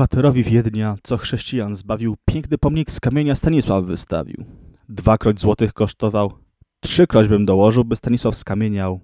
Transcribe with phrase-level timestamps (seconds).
[0.00, 4.44] bohaterowi Wiednia, co chrześcijan zbawił, piękny pomnik z kamienia Stanisław wystawił.
[4.88, 6.32] Dwakroć złotych kosztował,
[6.80, 9.00] trzykroć bym dołożył, by Stanisław skamieniał,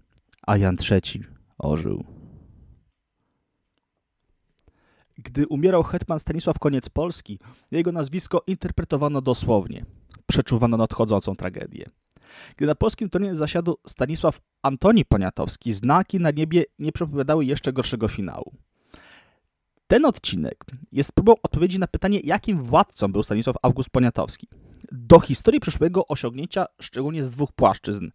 [0.47, 1.25] a Jan III
[1.59, 2.05] ożył.
[5.19, 7.39] Gdy umierał hetman Stanisław Koniec Polski,
[7.71, 9.85] jego nazwisko interpretowano dosłownie.
[10.27, 11.91] Przeczuwano nadchodzącą tragedię.
[12.57, 18.09] Gdy na polskim tronie zasiadł Stanisław Antoni Poniatowski, znaki na niebie nie przepowiadały jeszcze gorszego
[18.09, 18.53] finału.
[19.87, 24.49] Ten odcinek jest próbą odpowiedzi na pytanie, jakim władcą był Stanisław August Poniatowski.
[24.93, 28.11] Do historii przyszłego osiągnięcia szczególnie z dwóch płaszczyzn.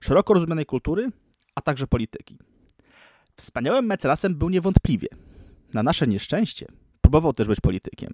[0.00, 1.08] Szeroko rozumianej kultury,
[1.54, 2.38] a także polityki.
[3.36, 5.08] Wspaniałym mecenasem był niewątpliwie.
[5.74, 6.66] Na nasze nieszczęście
[7.00, 8.12] próbował też być politykiem.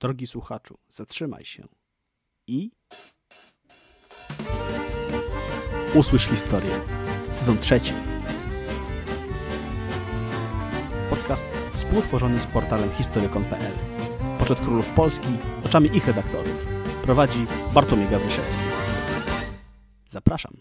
[0.00, 1.68] Drogi słuchaczu, zatrzymaj się
[2.46, 2.70] i
[5.94, 6.80] usłysz historię.
[7.32, 7.92] Sezon trzeci.
[11.22, 13.72] Podcast współtworzony z portalem Historykon.pl.
[14.38, 15.28] Poczet królów Polski
[15.64, 16.66] oczami ich redaktorów.
[17.02, 18.62] Prowadzi Bartłomiej Gawryszewski.
[20.08, 20.56] Zapraszam.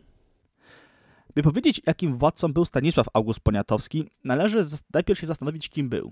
[1.35, 6.11] By powiedzieć, jakim władcą był Stanisław August Poniatowski, należy najpierw się zastanowić, kim był.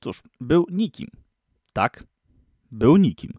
[0.00, 1.08] Cóż, był nikim.
[1.72, 2.04] Tak,
[2.70, 3.32] był nikim.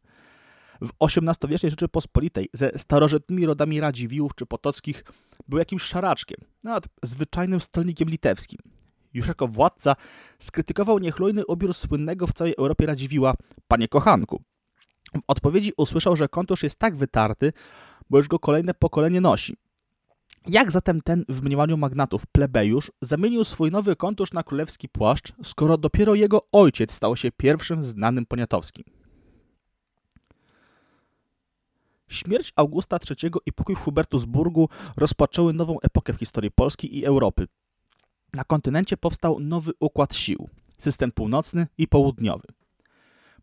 [0.81, 5.03] W XVIII-wiecznej Rzeczypospolitej ze starożytnymi rodami Radziwiłłów czy Potockich
[5.47, 8.59] był jakimś szaraczkiem, nawet zwyczajnym stolnikiem litewskim.
[9.13, 9.95] Już jako władca
[10.39, 13.33] skrytykował niechlujny ubiór słynnego w całej Europie Radziwiła,
[13.67, 14.41] panie kochanku.
[15.15, 17.53] W odpowiedzi usłyszał, że kontusz jest tak wytarty,
[18.09, 19.57] bo już go kolejne pokolenie nosi.
[20.47, 25.77] Jak zatem ten w mniemaniu magnatów plebejusz zamienił swój nowy kontusz na królewski płaszcz, skoro
[25.77, 28.83] dopiero jego ojciec stał się pierwszym znanym poniatowskim?
[32.07, 37.47] Śmierć Augusta III i pokój w Hubertusburgu rozpoczęły nową epokę w historii Polski i Europy.
[38.33, 42.47] Na kontynencie powstał nowy układ sił system północny i południowy.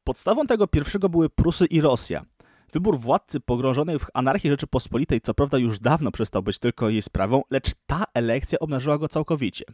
[0.04, 2.24] Podstawą tego pierwszego były Prusy i Rosja.
[2.72, 7.42] Wybór władcy pogrążonej w anarchii Rzeczypospolitej co prawda już dawno przestał być tylko jej sprawą,
[7.50, 9.64] lecz ta elekcja obnażyła go całkowicie.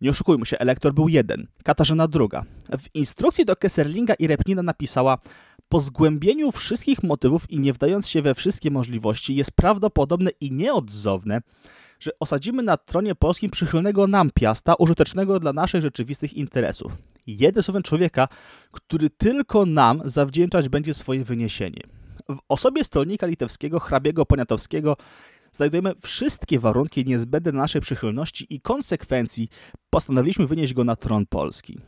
[0.00, 2.42] Nie oszukujmy się, elektor był jeden, Katarzyna II.
[2.78, 5.18] W instrukcji do Kesserlinga i Repnina napisała
[5.68, 11.40] po zgłębieniu wszystkich motywów i nie wdając się we wszystkie możliwości, jest prawdopodobne i nieodzowne,
[12.02, 16.92] że osadzimy na tronie polskim przychylnego nam piasta, użytecznego dla naszych rzeczywistych interesów.
[17.26, 18.28] Jeden słowem człowieka,
[18.72, 21.82] który tylko nam zawdzięczać będzie swoje wyniesienie.
[22.28, 24.96] W osobie stolnika litewskiego, hrabiego Poniatowskiego,
[25.52, 29.48] znajdujemy wszystkie warunki niezbędne naszej przychylności i konsekwencji
[29.90, 31.78] postanowiliśmy wynieść go na tron Polski.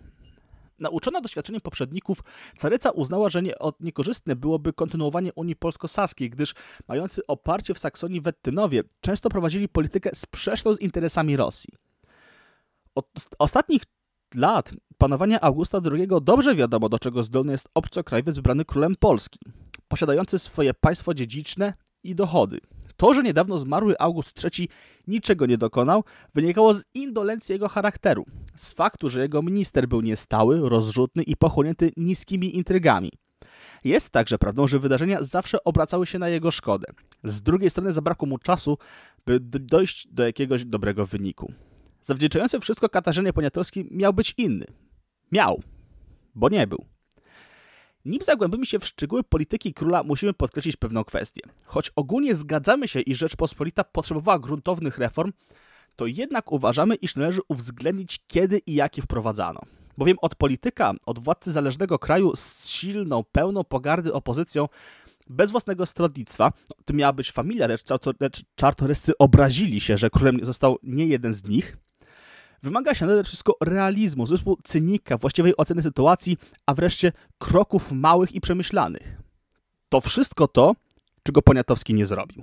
[0.84, 2.18] Nauczona doświadczeniem poprzedników,
[2.56, 6.54] caryca uznała, że nie, niekorzystne byłoby kontynuowanie Unii Polsko-Saskiej, gdyż
[6.88, 11.74] mający oparcie w Saksonii Wettynowie często prowadzili politykę sprzeczną z interesami Rosji.
[12.94, 13.06] Od
[13.38, 13.82] ostatnich
[14.34, 19.38] lat panowania Augusta II dobrze wiadomo, do czego zdolny jest obcokrajowiec wybrany królem Polski,
[19.88, 22.60] posiadający swoje państwo dziedziczne i dochody.
[23.04, 24.68] To, że niedawno zmarły August III
[25.06, 26.04] niczego nie dokonał,
[26.34, 31.92] wynikało z indolencji jego charakteru, z faktu, że jego minister był niestały, rozrzutny i pochłonięty
[31.96, 33.10] niskimi intrygami.
[33.84, 36.86] Jest także prawdą, że wydarzenia zawsze obracały się na jego szkodę.
[37.24, 38.78] Z drugiej strony zabrakło mu czasu,
[39.26, 41.52] by dojść do jakiegoś dobrego wyniku.
[42.02, 44.66] Zawdzięczający wszystko Katarzynie Poniatowskiej miał być inny.
[45.32, 45.62] Miał,
[46.34, 46.93] bo nie był.
[48.04, 51.42] Nim zagłębimy się w szczegóły polityki króla, musimy podkreślić pewną kwestię.
[51.64, 55.32] Choć ogólnie zgadzamy się, iż Rzeczpospolita potrzebowała gruntownych reform,
[55.96, 59.60] to jednak uważamy, iż należy uwzględnić, kiedy i jakie wprowadzano.
[59.98, 64.68] Bowiem od polityka, od władcy zależnego kraju z silną, pełną pogardy opozycją,
[65.26, 67.82] bez własnego stronnictwa, no, to miała być familia, lecz,
[68.20, 71.76] lecz czartoryscy obrazili się, że królem został nie jeden z nich,
[72.64, 78.40] Wymaga się nade wszystko realizmu, zespół cynika, właściwej oceny sytuacji, a wreszcie kroków małych i
[78.40, 79.20] przemyślanych.
[79.88, 80.74] To wszystko to,
[81.22, 82.42] czego Poniatowski nie zrobił.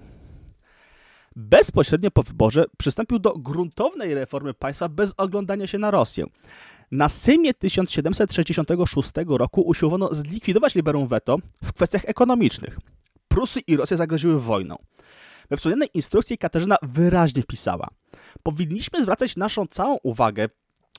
[1.35, 6.25] Bezpośrednio po wyborze przystąpił do gruntownej reformy państwa bez oglądania się na Rosję.
[6.91, 12.77] Na Sejmie 1766 roku usiłowano zlikwidować liberum veto w kwestiach ekonomicznych.
[13.27, 14.75] Prusy i Rosja zagroziły wojną.
[15.51, 17.87] We wspomnianej instrukcji Katarzyna wyraźnie pisała:
[18.43, 20.49] Powinniśmy zwracać naszą całą uwagę,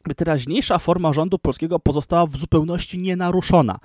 [0.06, 3.78] by teraźniejsza forma rządu polskiego pozostała w zupełności nienaruszona,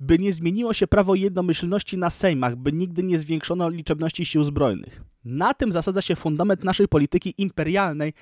[0.00, 5.02] by nie zmieniło się prawo jednomyślności na sejmach, by nigdy nie zwiększono liczebności sił zbrojnych.
[5.24, 8.12] Na tym zasadza się fundament naszej polityki imperialnej,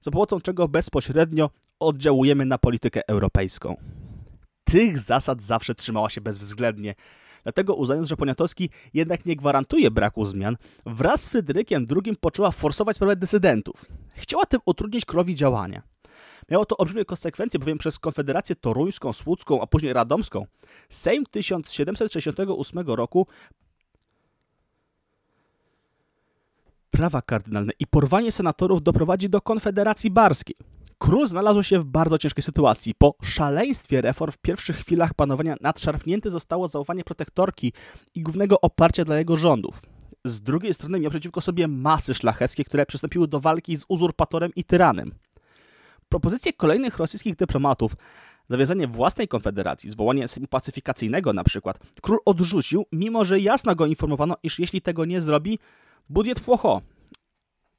[0.00, 1.50] za pomocą czego bezpośrednio
[1.80, 3.76] oddziałujemy na politykę europejską.
[4.64, 6.94] Tych zasad zawsze trzymała się bezwzględnie
[7.46, 10.56] Dlatego uznając, że Poniatowski jednak nie gwarantuje braku zmian,
[10.86, 13.84] wraz z Fryderykiem II poczęła forsować sprawę dysydentów.
[14.14, 15.82] Chciała tym utrudnić królowi działania.
[16.50, 20.46] Miało to olbrzymie konsekwencje, bowiem przez Konfederację Toruńską, Słudzką, a później Radomską
[20.88, 23.26] Sejm 1768 roku
[26.90, 30.56] prawa kardynalne i porwanie senatorów doprowadzi do Konfederacji Barskiej.
[30.98, 32.94] Król znalazł się w bardzo ciężkiej sytuacji.
[32.98, 37.72] Po szaleństwie reform w pierwszych chwilach panowania nadszarpnięte zostało zaufanie protektorki
[38.14, 39.80] i głównego oparcia dla jego rządów.
[40.24, 44.64] Z drugiej strony miał przeciwko sobie masy szlacheckie, które przystąpiły do walki z uzurpatorem i
[44.64, 45.14] tyranem.
[46.08, 47.96] Propozycje kolejnych rosyjskich dyplomatów,
[48.50, 54.36] zawiązanie własnej konfederacji, zwołanie sejmu pacyfikacyjnego na przykład, król odrzucił, mimo że jasno go informowano,
[54.42, 55.58] iż jeśli tego nie zrobi,
[56.08, 56.82] budżet płocho.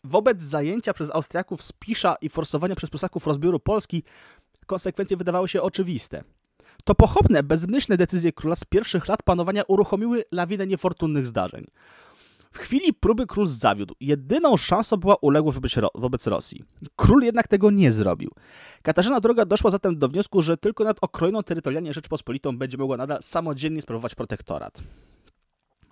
[0.07, 4.03] Wobec zajęcia przez Austriaków Spisza i forsowania przez Prusaków rozbioru Polski,
[4.65, 6.23] konsekwencje wydawały się oczywiste.
[6.83, 11.65] To pochopne, bezmyślne decyzje króla z pierwszych lat panowania uruchomiły lawinę niefortunnych zdarzeń.
[12.51, 13.95] W chwili próby król zawiódł.
[13.99, 16.63] Jedyną szansą była uległość wobec, wobec Rosji.
[16.95, 18.31] Król jednak tego nie zrobił.
[18.81, 23.17] Katarzyna II doszła zatem do wniosku, że tylko nad okrojoną terytorialnie Rzeczpospolitą będzie mogła nadal
[23.21, 24.83] samodzielnie sprawować protektorat.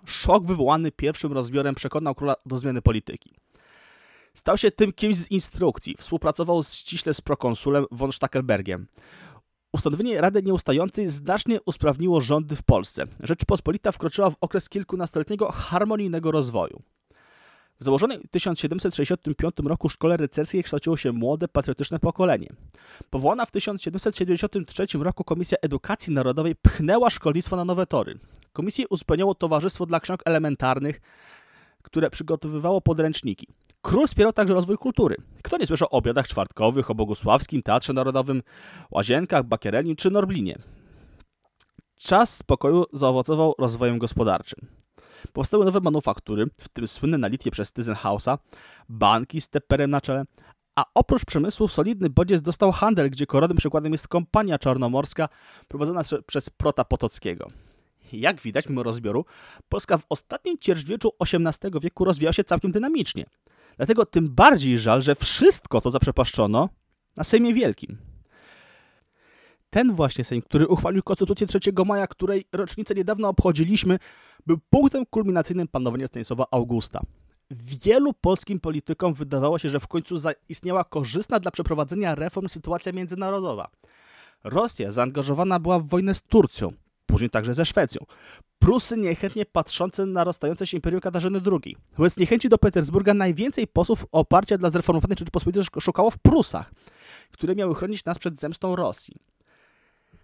[0.04, 3.34] Szok wywołany pierwszym rozbiorem przekonał króla do zmiany polityki.
[4.36, 5.96] Stał się tym kimś z instrukcji.
[5.98, 8.86] Współpracował ściśle z prokonsulem von Stackelbergiem.
[9.72, 13.04] Ustanowienie Rady Nieustającej znacznie usprawniło rządy w Polsce.
[13.20, 16.82] Rzeczpospolita wkroczyła w okres kilkunastoletniego harmonijnego rozwoju.
[17.80, 22.48] W założonej w 1765 roku szkole rycerskiej kształciło się młode, patriotyczne pokolenie.
[23.10, 28.18] Powołana w 1773 roku Komisja Edukacji Narodowej pchnęła szkolnictwo na nowe tory.
[28.52, 31.00] Komisję uzupełniało Towarzystwo dla Ksiąg Elementarnych,
[31.82, 33.46] które przygotowywało podręczniki.
[33.86, 35.16] Król wspierał także rozwój kultury.
[35.42, 38.42] Kto nie słyszał o obiadach czwartkowych, o Bogusławskim, Teatrze Narodowym,
[38.90, 40.58] Łazienkach, Bakierelim czy Norblinie?
[41.98, 44.68] Czas spokoju zaowocował rozwojem gospodarczym.
[45.32, 48.38] Powstały nowe manufaktury, w tym słynne na Litwie przez Tyzenhausa,
[48.88, 50.24] banki z teperem na czele,
[50.76, 55.28] a oprócz przemysłu solidny bodziec dostał handel, gdzie korodnym przykładem jest kompania czarnomorska
[55.68, 57.50] prowadzona przez Prota Potockiego.
[58.12, 59.24] Jak widać, mimo rozbioru,
[59.68, 63.24] Polska w ostatnim ćwierćwieczu XVIII wieku rozwijała się całkiem dynamicznie.
[63.76, 66.68] Dlatego tym bardziej żal, że wszystko to zaprzepaszczono
[67.16, 67.98] na Sejmie Wielkim.
[69.70, 73.98] Ten właśnie Sejm, który uchwalił Konstytucję 3 maja, której rocznicę niedawno obchodziliśmy,
[74.46, 77.00] był punktem kulminacyjnym panowania Stanisława Augusta.
[77.50, 83.68] Wielu polskim politykom wydawało się, że w końcu zaistniała korzystna dla przeprowadzenia reform sytuacja międzynarodowa.
[84.44, 86.72] Rosja zaangażowana była w wojnę z Turcją,
[87.06, 88.06] później także ze Szwecją.
[88.58, 91.76] Prusy niechętnie patrzące na rozstające się Imperium Katarzyny II.
[91.96, 96.72] Wobec niechęci do Petersburga najwięcej posłów oparcia dla zreformowanej Rzeczypospolitej szukało w Prusach,
[97.32, 99.16] które miały chronić nas przed zemstą Rosji.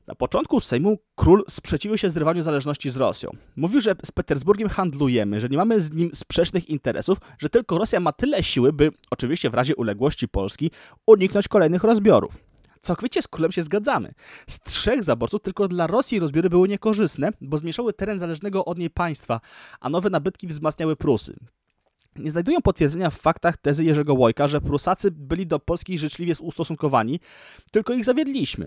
[0.06, 3.30] Na początku Sejmu król sprzeciwił się zrywaniu zależności z Rosją.
[3.56, 8.00] Mówił, że z Petersburgiem handlujemy, że nie mamy z nim sprzecznych interesów, że tylko Rosja
[8.00, 10.70] ma tyle siły, by, oczywiście w razie uległości Polski,
[11.06, 12.51] uniknąć kolejnych rozbiorów.
[12.82, 14.14] Całkowicie z królem się zgadzamy.
[14.48, 18.90] Z trzech zaborców tylko dla Rosji rozbiory były niekorzystne, bo zmieszały teren zależnego od niej
[18.90, 19.40] państwa,
[19.80, 21.36] a nowe nabytki wzmacniały Prusy.
[22.16, 27.20] Nie znajdują potwierdzenia w faktach tezy Jerzego Łojka, że Prusacy byli do Polski życzliwie ustosunkowani,
[27.72, 28.66] tylko ich zawiedliśmy.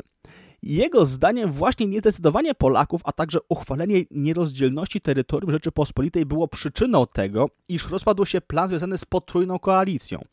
[0.63, 7.89] Jego zdaniem właśnie niezdecydowanie Polaków, a także uchwalenie nierozdzielności terytorium Rzeczypospolitej było przyczyną tego, iż
[7.89, 10.25] rozpadł się plan związany z potrójną koalicją.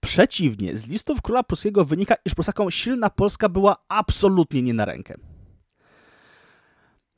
[0.00, 5.14] Przeciwnie, z listów króla pruskiego wynika, iż Prusakom silna Polska była absolutnie nie na rękę.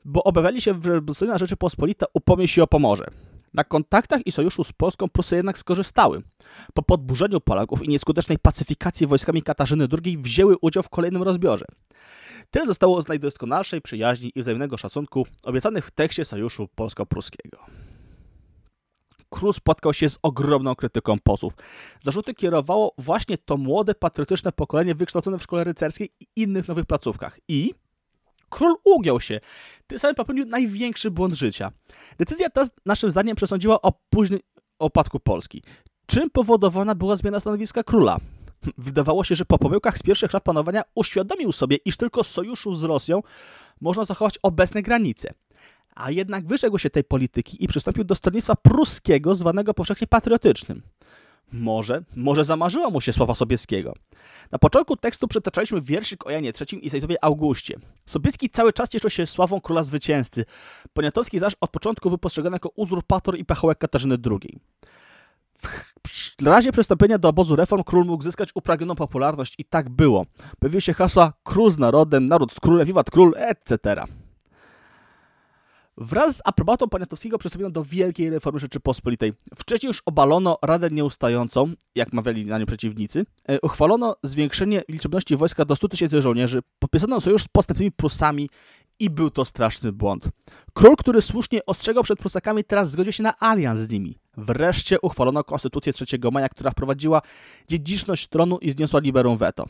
[0.05, 3.05] Bo obawiali się, że dostojna Rzeczypospolita upomnie się o Pomorze.
[3.53, 6.21] Na kontaktach i sojuszu z Polską Prusy jednak skorzystały.
[6.73, 11.65] Po podburzeniu Polaków i nieskutecznej pacyfikacji wojskami Katarzyny II wzięły udział w kolejnym rozbiorze.
[12.51, 17.57] Tyle zostało z najdoskonalszej przyjaźni i wzajemnego szacunku obiecanych w tekście sojuszu polsko-pruskiego.
[19.33, 21.53] Król spotkał się z ogromną krytyką posłów.
[22.01, 27.39] Zarzuty kierowało właśnie to młode, patriotyczne pokolenie wykształcone w szkole rycerskiej i innych nowych placówkach.
[27.47, 27.73] I
[28.49, 29.39] król ugiął się.
[29.87, 31.71] Tym samym popełnił największy błąd życia.
[32.17, 34.39] Decyzja ta, naszym zdaniem, przesądziła o późnym
[34.79, 35.63] opadku Polski.
[36.05, 38.17] Czym powodowana była zmiana stanowiska króla?
[38.77, 42.83] Wydawało się, że po pomyłkach z pierwszych lat panowania uświadomił sobie, iż tylko sojuszu z
[42.83, 43.21] Rosją
[43.81, 45.33] można zachować obecne granice.
[45.95, 50.81] A jednak wyrzekł się tej polityki i przystąpił do stronnictwa pruskiego, zwanego powszechnie patriotycznym.
[51.53, 53.93] Może, może zamarzyło mu się słowa Sobieskiego.
[54.51, 57.79] Na początku tekstu przytaczaliśmy wierszyk o Janie III i Stanisławie Augustie.
[58.05, 60.45] Sobieski cały czas cieszył się sławą króla zwycięzcy.
[60.93, 64.59] Poniatowski zaś od początku był postrzegany jako uzurpator i pachołek Katarzyny II.
[66.41, 70.25] W razie przystąpienia do obozu reform król mógł zyskać upragnioną popularność i tak było.
[70.59, 74.05] Pojawiły się hasła król z narodem, naród z królem, wiwat król, etc.
[75.97, 79.33] Wraz z aprobatą Poniatowskiego przystąpiono do wielkiej reformy Rzeczypospolitej.
[79.55, 83.25] Wcześniej już obalono Radę Nieustającą, jak mawiali na nią przeciwnicy.
[83.47, 88.49] E, uchwalono zwiększenie liczebności wojska do 100 tysięcy żołnierzy, podpisano sojusz z postępnymi Prusami
[88.99, 90.29] i był to straszny błąd.
[90.73, 94.17] Król, który słusznie ostrzegał przed Prusakami, teraz zgodził się na alians z nimi.
[94.37, 97.21] Wreszcie uchwalono konstytucję 3 maja, która wprowadziła
[97.67, 99.65] dziedziczność tronu i zniosła liberum veto.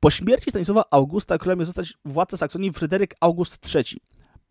[0.00, 4.00] Po śmierci Stanisława Augusta królem miał zostać władca Saksonii Fryderyk August III.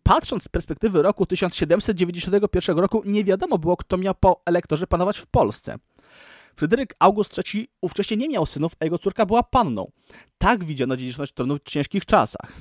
[0.04, 5.26] Patrząc z perspektywy roku 1791 roku, nie wiadomo było, kto miał po elektorze panować w
[5.26, 5.78] Polsce.
[6.56, 9.90] Fryderyk August III ówcześnie nie miał synów, a jego córka była panną.
[10.38, 12.52] Tak widziano dziedziczność tronu w ciężkich czasach.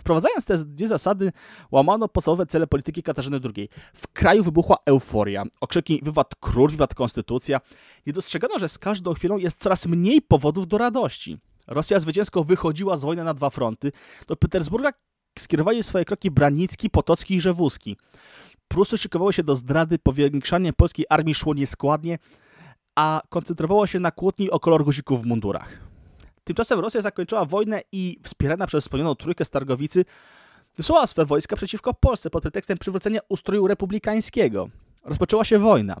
[0.00, 1.32] Wprowadzając te dwie zasady,
[1.70, 3.68] łamano podstawowe cele polityki Katarzyny II.
[3.94, 5.44] W kraju wybuchła euforia.
[5.60, 7.60] Okrzyki wywad król, wywad konstytucja.
[8.06, 11.38] Nie dostrzegano, że z każdą chwilą jest coraz mniej powodów do radości.
[11.66, 13.92] Rosja zwycięsko wychodziła z wojny na dwa fronty.
[14.26, 14.92] Do Petersburga
[15.38, 17.96] skierowali swoje kroki Branicki, Potocki i Rzewuski.
[18.68, 22.18] Prusy szykowały się do zdrady, powiększanie polskiej armii szło nieskładnie,
[22.96, 25.78] a koncentrowało się na kłótni o kolor guzików w mundurach.
[26.44, 30.04] Tymczasem Rosja zakończyła wojnę i wspierana przez wspomnianą trójkę Stargowicy
[30.76, 34.68] wysłała swe wojska przeciwko Polsce pod pretekstem przywrócenia ustroju republikańskiego.
[35.04, 35.96] Rozpoczęła się wojna.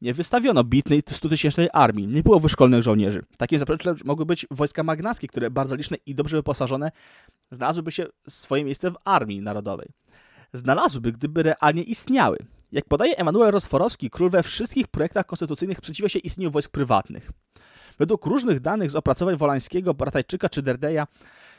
[0.00, 3.22] Nie wystawiono bitnej 100-tysięcznej armii, nie było wyszkolnych żołnierzy.
[3.38, 6.90] Takim zaprzeczem mogły być wojska magnackie, które bardzo liczne i dobrze wyposażone
[7.50, 9.88] znalazłyby się swoje miejsce w armii narodowej.
[10.52, 12.38] Znalazłyby, gdyby realnie istniały.
[12.72, 17.30] Jak podaje Emanuel Rosforowski, król we wszystkich projektach konstytucyjnych przeciwia się istnieniu wojsk prywatnych.
[17.98, 21.06] Według różnych danych z opracowań Wolańskiego, Bratajczyka czy Derdeja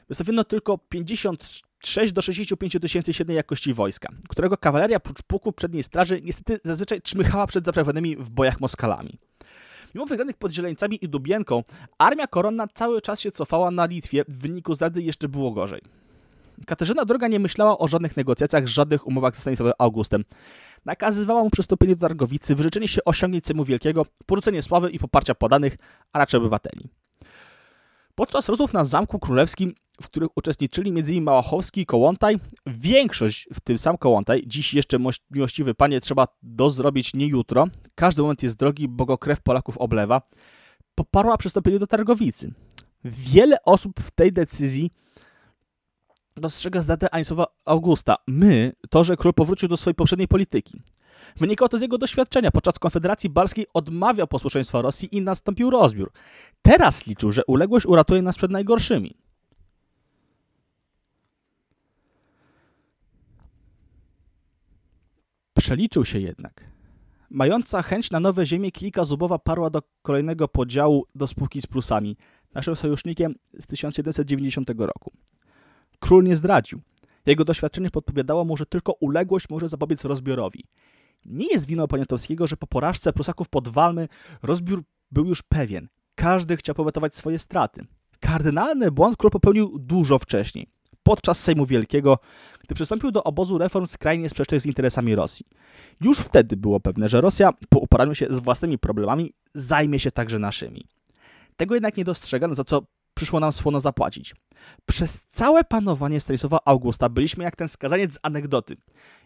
[0.10, 6.22] wystawiono tylko 56 do 65 tysięcy średniej jakości wojska, którego kawaleria prócz pułku przedniej straży
[6.22, 9.20] niestety zazwyczaj czmychała przed zaprawanymi w bojach Moskalami.
[9.96, 11.64] Mimo wygranych pod Zieleńcami i Dubienką,
[11.98, 15.82] armia koronna cały czas się cofała na Litwie, w wyniku zdrady jeszcze było gorzej.
[16.66, 20.24] Katarzyna II nie myślała o żadnych negocjacjach, żadnych umowach ze Stanisławem Augustem.
[20.86, 25.78] Nakazywała mu przystąpienie do Targowicy, wyrzeczenie się osiągnięć Sejmu Wielkiego, porzucenie sławy i poparcia podanych,
[26.14, 26.90] a raczej obywateli.
[28.16, 31.24] Podczas rozmów na Zamku Królewskim, w których uczestniczyli m.in.
[31.24, 34.98] Małachowski i Kołątaj, większość, w tym sam Kołątaj, dziś jeszcze
[35.32, 40.22] miłościwy panie, trzeba dozrobić nie jutro, każdy moment jest drogi, bo go krew Polaków oblewa,
[40.96, 42.54] poparła przystąpienie do Targowicy.
[43.04, 44.92] Wiele osób w tej decyzji
[46.36, 48.16] dostrzega zdradę Ańsowa Augusta.
[48.28, 50.82] My, to, że król powrócił do swojej poprzedniej polityki.
[51.38, 52.52] Wynikało to z jego doświadczenia.
[52.52, 56.12] Podczas Konfederacji Balskiej odmawiał posłuszeństwa Rosji i nastąpił rozbiór.
[56.62, 59.18] Teraz liczył, że uległość uratuje nas przed najgorszymi.
[65.54, 66.70] Przeliczył się jednak.
[67.30, 72.18] Mająca chęć na nowe ziemie, klika Zubowa parła do kolejnego podziału do spółki z Prusami,
[72.54, 75.12] naszym sojusznikiem z 1790 roku.
[76.00, 76.82] Król nie zdradził.
[77.26, 80.64] Jego doświadczenie podpowiadało mu, że tylko uległość może zapobiec rozbiorowi.
[81.26, 84.08] Nie jest winą Poniatowskiego, że po porażce Prusaków pod Walmy
[84.44, 85.88] rozbiór był już pewien.
[86.16, 87.86] Każdy chciał powetować swoje straty.
[88.20, 90.68] Kardynalny błąd król popełnił dużo wcześniej,
[91.04, 92.18] podczas Sejmu Wielkiego,
[92.64, 95.46] gdy przystąpił do obozu reform skrajnie sprzecznych z interesami Rosji.
[96.02, 100.40] Już wtedy było pewne, że Rosja po uporaniu się z własnymi problemami zajmie się także
[100.40, 100.88] naszymi.
[101.58, 102.82] Tego jednak nie dostrzegano, za co
[103.14, 104.36] przyszło nam słono zapłacić.
[104.86, 108.78] Przez całe panowanie Stanisława Augusta byliśmy jak ten skazaniec z anegdoty.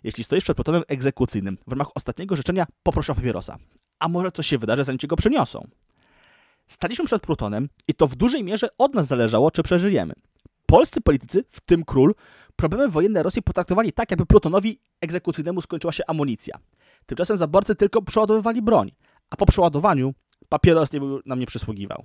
[0.04, 3.58] Jeśli stoisz przed protonem egzekucyjnym, w ramach ostatniego życzenia poproszę o papierosa.
[4.00, 5.68] A może coś się wydarzy, zanim ci go przyniosą.
[6.68, 10.14] Staliśmy przed Plutonem i to w dużej mierze od nas zależało, czy przeżyjemy.
[10.66, 12.16] Polscy politycy, w tym król,
[12.56, 16.58] problemy wojenne Rosji potraktowali tak, jakby Plutonowi egzekucyjnemu skończyła się amunicja.
[17.06, 18.92] Tymczasem zaborcy tylko przeładowywali broń,
[19.30, 20.14] a po przeładowaniu
[20.50, 22.04] papieros nie był, nam nie przysługiwał.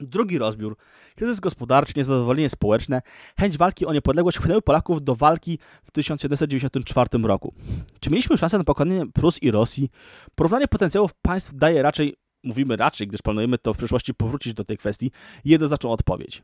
[0.00, 0.76] Drugi rozbiór,
[1.16, 3.02] kryzys gospodarczy, niezadowolenie społeczne,
[3.38, 7.54] chęć walki o niepodległość wpłynęły Polaków do walki w 1794 roku.
[8.00, 9.90] Czy mieliśmy szansę na pokonanie Prus i Rosji?
[10.34, 14.76] Porównanie potencjałów państw daje raczej, mówimy raczej, gdyż planujemy to w przyszłości powrócić do tej
[14.76, 15.10] kwestii,
[15.44, 16.42] jednoznaczną odpowiedź.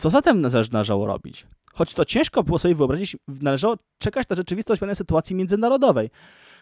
[0.00, 1.46] Co zatem należało robić?
[1.72, 6.10] Choć to ciężko było sobie wyobrazić, należało czekać na rzeczywistość pewnej sytuacji międzynarodowej,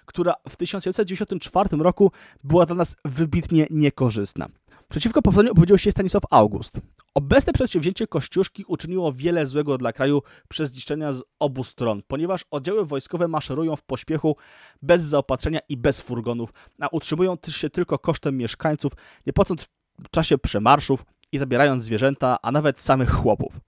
[0.07, 2.13] która w 1794 roku
[2.45, 4.47] była dla nas wybitnie niekorzystna.
[4.89, 6.81] Przeciwko powstaniu opowiedział się Stanisław August.
[7.15, 12.85] Obecne przedsięwzięcie Kościuszki uczyniło wiele złego dla kraju przez zniszczenia z obu stron, ponieważ oddziały
[12.85, 14.37] wojskowe maszerują w pośpiechu,
[14.83, 18.93] bez zaopatrzenia i bez furgonów, a utrzymują się tylko kosztem mieszkańców,
[19.27, 19.69] nie płacąc
[20.05, 23.61] w czasie przemarszów i zabierając zwierzęta, a nawet samych chłopów.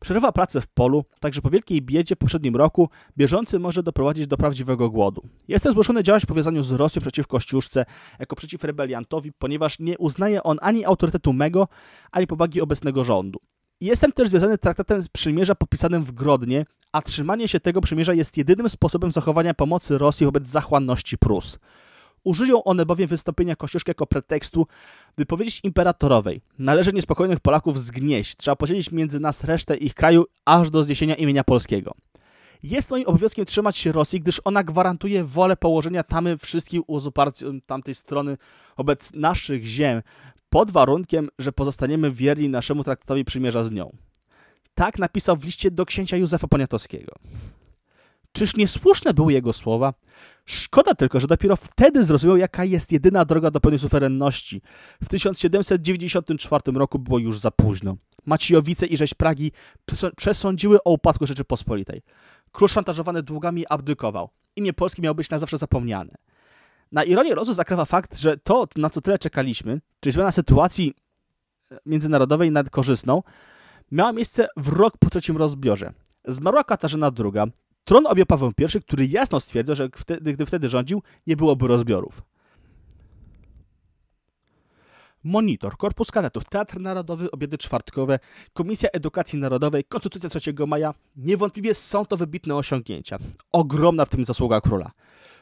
[0.00, 4.36] Przerywa pracę w polu, także po wielkiej biedzie w poprzednim roku bieżący może doprowadzić do
[4.36, 5.22] prawdziwego głodu.
[5.48, 7.84] Jestem zmuszony działać w powiązaniu z Rosją przeciw Kościuszce,
[8.18, 11.68] jako przeciw rebeliantowi, ponieważ nie uznaje on ani autorytetu mego,
[12.12, 13.38] ani powagi obecnego rządu.
[13.80, 18.68] Jestem też związany traktatem przymierza podpisanym w Grodnie, a trzymanie się tego przymierza jest jedynym
[18.68, 21.58] sposobem zachowania pomocy Rosji wobec zachłanności Prus.
[22.26, 24.66] Użyją one bowiem wystąpienia Kościuszki jako pretekstu,
[25.16, 30.70] by powiedzieć imperatorowej, należy niespokojnych Polaków zgnieść, trzeba podzielić między nas resztę ich kraju aż
[30.70, 31.94] do zniesienia imienia polskiego.
[32.62, 37.94] Jest moim obowiązkiem trzymać się Rosji, gdyż ona gwarantuje wolę położenia tamy wszystkich uzurpacji tamtej
[37.94, 38.36] strony
[38.76, 40.02] wobec naszych ziem,
[40.50, 43.96] pod warunkiem, że pozostaniemy wierni naszemu traktatowi przymierza z nią.
[44.74, 47.12] Tak napisał w liście do księcia Józefa Poniatowskiego.
[48.32, 49.94] Czyż niesłuszne były jego słowa?
[50.46, 54.62] Szkoda tylko, że dopiero wtedy zrozumiał, jaka jest jedyna droga do pełnej suwerenności.
[55.02, 57.96] W 1794 roku było już za późno.
[58.26, 59.52] Maciejowice i rzeź Pragi
[60.16, 62.02] przesądziły o upadku Rzeczypospolitej.
[62.52, 64.28] Król szantażowany długami abdykował.
[64.56, 66.14] Imię Polski miało być na zawsze zapomniane.
[66.92, 70.94] Na ironię losu zakrywa fakt, że to, na co tyle czekaliśmy, czyli zmiana sytuacji
[71.72, 73.22] e, międzynarodowej nad korzystną,
[73.90, 75.92] miała miejsce w rok po trzecim rozbiorze.
[76.24, 77.52] Zmarła Katarzyna II,
[77.86, 82.22] tron objął Paweł I, który jasno stwierdził, że wtedy, gdy wtedy rządził, nie byłoby rozbiorów.
[85.24, 88.18] Monitor, Korpus Kadetów, Teatr Narodowy, Obiedy Czwartkowe,
[88.52, 90.94] Komisja Edukacji Narodowej, Konstytucja 3 maja.
[91.16, 93.18] Niewątpliwie są to wybitne osiągnięcia.
[93.52, 94.90] Ogromna w tym zasługa króla.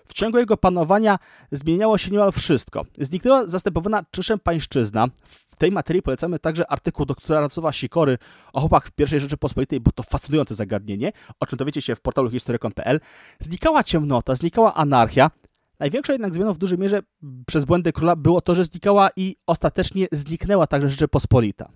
[0.09, 1.19] W ciągu jego panowania
[1.53, 2.85] zmieniało się niemal wszystko.
[2.99, 5.07] Zniknęła zastępowana czyszem pańszczyzna.
[5.27, 8.19] W tej materii polecamy także artykuł doktora Racowa Sikory
[8.53, 12.31] o chłopach w I Rzeczypospolitej, bo to fascynujące zagadnienie, o czym dowiecie się w portalu
[12.31, 13.01] historykom.pl.
[13.41, 15.31] Znikała ciemnota, znikała anarchia,
[15.79, 17.01] Największą jednak zmianą w dużej mierze
[17.47, 21.69] przez błędy króla było to, że znikała i ostatecznie zniknęła także Rzeczypospolita.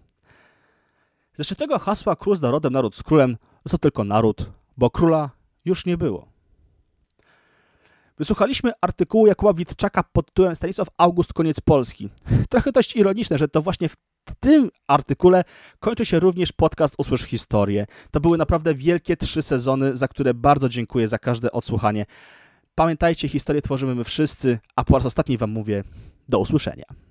[1.39, 3.37] Ze tego hasła król z narodem, naród z królem,
[3.71, 5.31] to tylko naród, bo króla
[5.65, 6.38] już nie było.
[8.19, 12.09] Wysłuchaliśmy artykułu Jakuba Witczaka pod tytułem Stanisław August, koniec Polski.
[12.51, 13.97] Trochę dość ironiczne, że to właśnie w
[14.41, 15.45] tym artykule
[15.79, 17.87] kończy się również podcast Usłysz Historię.
[18.11, 22.07] To były naprawdę wielkie trzy sezony, za które bardzo dziękuję za każde odsłuchanie.
[22.75, 25.85] Pamiętajcie, historię tworzymy my wszyscy, a po raz ostatni Wam mówię
[26.29, 27.08] do usłyszenia.